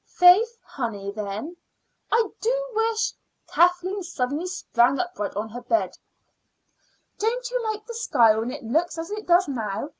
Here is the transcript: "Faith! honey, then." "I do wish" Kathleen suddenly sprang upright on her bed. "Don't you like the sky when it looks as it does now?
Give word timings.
"Faith! 0.15 0.57
honey, 0.63 1.11
then." 1.11 1.55
"I 2.11 2.29
do 2.41 2.65
wish" 2.73 3.13
Kathleen 3.53 4.01
suddenly 4.01 4.47
sprang 4.47 4.97
upright 4.97 5.35
on 5.35 5.47
her 5.49 5.61
bed. 5.61 5.95
"Don't 7.19 7.51
you 7.51 7.61
like 7.71 7.85
the 7.85 7.93
sky 7.93 8.35
when 8.35 8.49
it 8.49 8.63
looks 8.63 8.97
as 8.97 9.11
it 9.11 9.27
does 9.27 9.47
now? 9.47 9.89